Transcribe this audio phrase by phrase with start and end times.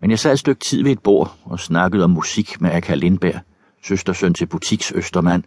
[0.00, 2.94] Men jeg sad et stykke tid ved et bord og snakkede om musik med Aka
[2.94, 3.40] Lindberg,
[3.84, 5.44] søstersøn til butiksøstermand,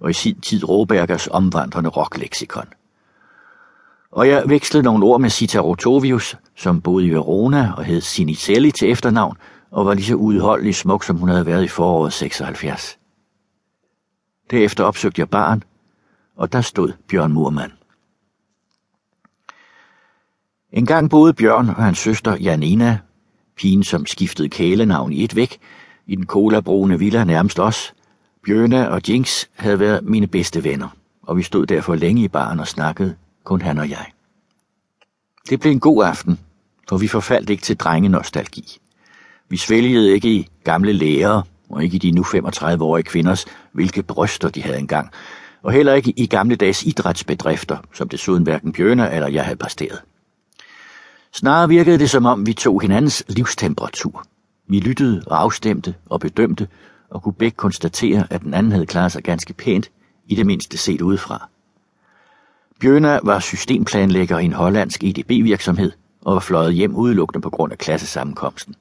[0.00, 2.68] og i sin tid Råbergers omvandrende rockleksikon.
[4.10, 8.70] Og jeg vekslede nogle ord med Sita Rotovius, som boede i Verona og hed Sinicelli
[8.70, 9.36] til efternavn,
[9.70, 12.98] og var lige så udholdelig smuk, som hun havde været i foråret 76.
[14.50, 15.62] Derefter opsøgte jeg barn,
[16.36, 17.72] og der stod Bjørn Murmann.
[20.72, 22.98] En gang boede Bjørn og hans søster Janina,
[23.56, 25.58] pigen som skiftede kælenavn i et væk,
[26.06, 27.94] i den colabrune villa nærmest os.
[28.46, 30.88] Bjørne og Jinx havde været mine bedste venner,
[31.22, 34.06] og vi stod derfor længe i baren og snakkede, kun han og jeg.
[35.50, 36.38] Det blev en god aften,
[36.88, 38.78] for vi forfaldt ikke til drengenostalgi.
[39.48, 44.48] Vi svælgede ikke i gamle lærere, og ikke i de nu 35-årige kvinders, hvilke bryster
[44.48, 45.10] de havde engang,
[45.62, 50.02] og heller ikke i gamle dages idrætsbedrifter, som desuden hverken Bjørne eller jeg havde præsteret.
[51.34, 54.24] Snarere virkede det som om, vi tog hinandens livstemperatur.
[54.68, 56.68] Vi lyttede og afstemte og bedømte,
[57.10, 59.90] og kunne begge konstatere, at den anden havde klaret sig ganske pænt,
[60.26, 61.48] i det mindste set udefra.
[62.80, 65.92] Bjørna var systemplanlægger i en hollandsk EDB-virksomhed
[66.24, 68.74] og var fløjet hjem udelukkende på grund af klassesammenkomsten.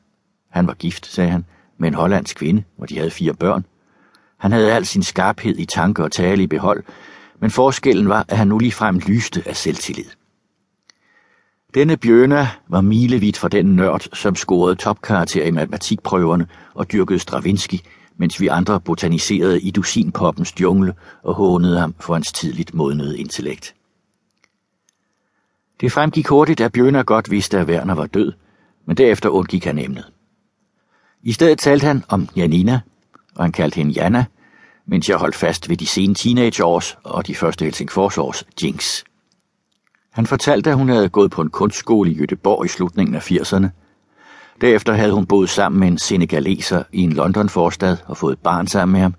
[0.50, 1.46] Han var gift, sagde han,
[1.78, 3.66] med en hollandsk kvinde, og de havde fire børn.
[4.38, 6.84] Han havde al sin skarphed i tanker og tale i behold,
[7.40, 10.06] men forskellen var, at han nu ligefrem lyste af selvtillid.
[11.74, 17.76] Denne Bjørna var milevidt fra den nørd, som scorede topkarakter i matematikprøverne og dyrkede Stravinsky,
[18.18, 20.94] mens vi andre botaniserede i dusinpoppens jungle
[21.24, 23.76] og hånede ham for hans tidligt modnede intellekt.
[25.82, 28.32] Det fremgik hurtigt, at Bjørna godt vidste, at Werner var død,
[28.86, 30.06] men derefter undgik han emnet.
[31.24, 32.80] I stedet talte han om Janina,
[33.36, 34.26] og han kaldte hende Jana,
[34.86, 39.04] mens jeg holdt fast ved de sene teenageårs og de første Helsingforsårs Jinx.
[40.14, 43.68] Han fortalte, at hun havde gået på en kunstskole i Göteborg i slutningen af 80'erne.
[44.62, 48.94] Derefter havde hun boet sammen med en senegaleser i en London-forstad og fået barn sammen
[48.94, 49.16] med ham.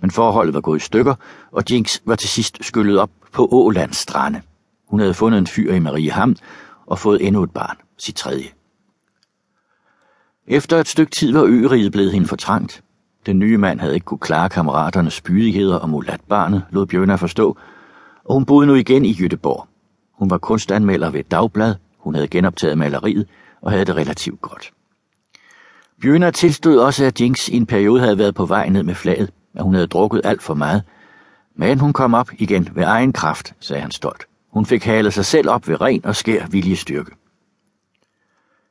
[0.00, 1.14] Men forholdet var gået i stykker,
[1.52, 4.40] og Jinx var til sidst skyllet op på Ålands strande.
[4.88, 6.36] Hun havde fundet en fyr i Mariehamn
[6.86, 8.46] og fået endnu et barn, sit tredje.
[10.46, 12.82] Efter et stykke tid var øeriget blevet hende fortrængt.
[13.26, 17.56] Den nye mand havde ikke kunne klare kammeraternes spydigheder og mulatbarnet, lod Bjørn forstå,
[18.24, 19.68] og hun boede nu igen i Jødeborg.
[20.18, 23.26] Hun var kunstanmelder ved et dagblad, hun havde genoptaget maleriet
[23.62, 24.72] og havde det relativt godt.
[26.02, 29.30] Bjørna tilstod også, at Jinx i en periode havde været på vej ned med flaget,
[29.54, 30.82] at hun havde drukket alt for meget.
[31.56, 34.26] Men hun kom op igen ved egen kraft, sagde han stolt.
[34.52, 37.10] Hun fik halet sig selv op ved ren og skær viljestyrke.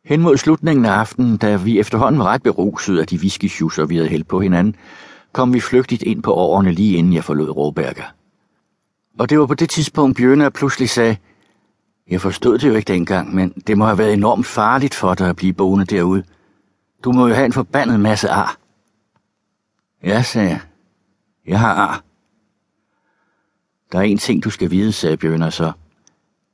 [0.06, 3.52] Hen mod slutningen af aftenen, da vi efterhånden var ret beruset af de whisky
[3.88, 4.76] vi havde hældt på hinanden,
[5.34, 8.14] kom vi flygtigt ind på årene lige inden jeg forlod Råberger.
[9.20, 11.18] Og det var på det tidspunkt, Bjørner pludselig sagde,
[12.08, 15.30] jeg forstod det jo ikke dengang, men det må have været enormt farligt for dig
[15.30, 16.24] at blive boende derude.
[17.04, 18.58] Du må jo have en forbandet masse ar.
[20.04, 20.62] Ja, sagde jeg.
[21.48, 22.04] Jeg har ar.
[23.92, 25.72] Der er en ting, du skal vide, sagde Bjørner så.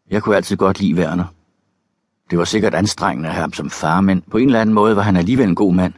[0.10, 1.26] Jeg kunne altid godt lide Werner.
[2.30, 4.96] Det var sikkert anstrengende at have ham som far, men på en eller anden måde
[4.96, 5.94] var han alligevel en god mand.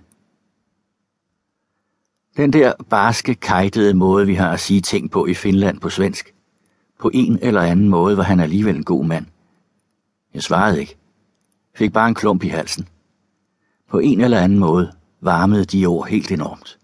[2.38, 6.34] Den der barske, kajtede måde, vi har at sige ting på i Finland på svensk.
[7.00, 9.26] På en eller anden måde var han alligevel en god mand.
[10.34, 10.98] Jeg svarede ikke.
[11.76, 12.88] Fik bare en klump i halsen.
[13.90, 16.80] På en eller anden måde varmede de ord helt enormt.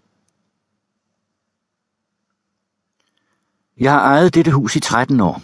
[3.80, 5.42] Jeg har ejet dette hus i 13 år.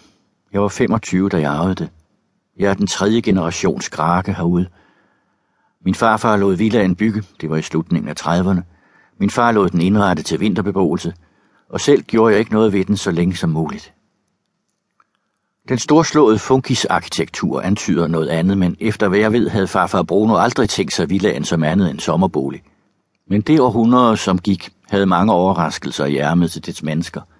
[0.53, 1.91] Jeg var 25, da jeg arvede det.
[2.57, 4.69] Jeg er den tredje generations grake herude.
[5.85, 8.61] Min farfar lod villaen bygge, det var i slutningen af 30'erne.
[9.19, 11.15] Min far lod den indrette til vinterbeboelse,
[11.69, 13.95] og selv gjorde jeg ikke noget ved den så længe som muligt.
[15.69, 20.69] Den storslåede funkisarkitektur antyder noget andet, men efter hvad jeg ved, havde farfar Bruno aldrig
[20.69, 22.63] tænkt sig villaen som andet end sommerbolig.
[23.31, 27.21] Men det århundrede, som gik, havde mange overraskelser i ærmet til dets mennesker–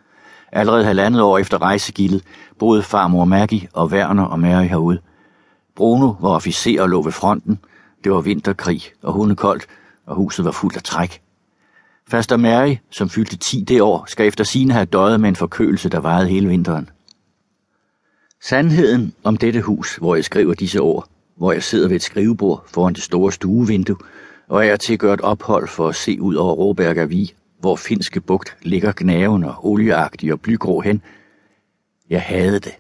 [0.57, 2.23] Allerede halvandet år efter rejsegildet
[2.59, 4.99] boede farmor Maggie og Werner og Mary herude.
[5.77, 7.59] Bruno var officer og lå ved fronten.
[8.05, 9.67] Det var vinterkrig og hundekoldt,
[10.07, 11.21] og huset var fuldt af træk.
[12.09, 15.89] Faster Mary, som fyldte 10 det år, skal efter sine have døjet med en forkølelse,
[15.89, 16.89] der varede hele vinteren.
[18.45, 22.65] Sandheden om dette hus, hvor jeg skriver disse ord, hvor jeg sidder ved et skrivebord
[22.67, 23.97] foran det store stuevindue,
[24.49, 28.21] og er til gør et ophold for at se ud over Råberger Vi hvor finske
[28.21, 31.03] bugt ligger gnaven og olieagtig og blygrå hen.
[32.11, 32.75] Jeg havde det.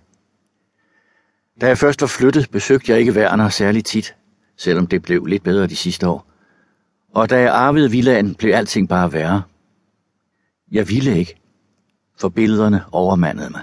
[1.61, 4.15] Da jeg først var flyttet, besøgte jeg ikke Werner særlig tit,
[4.57, 6.27] selvom det blev lidt bedre de sidste år.
[7.15, 9.43] Og da jeg arvede villaen, blev alting bare værre.
[10.73, 11.35] Jeg ville ikke,
[12.21, 13.63] for billederne overmandede mig.